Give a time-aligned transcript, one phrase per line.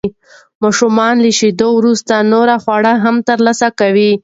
[0.63, 4.11] ماشومان له شیدو وروسته نور خواړه هم ترلاسه کوي.